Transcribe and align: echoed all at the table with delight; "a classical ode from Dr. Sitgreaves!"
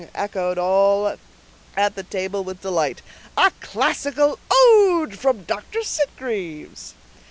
echoed 0.15 0.57
all 0.57 1.15
at 1.77 1.93
the 1.93 2.01
table 2.01 2.43
with 2.43 2.61
delight; 2.63 3.03
"a 3.37 3.51
classical 3.59 4.39
ode 4.49 5.15
from 5.15 5.43
Dr. 5.43 5.83
Sitgreaves!" 5.83 6.95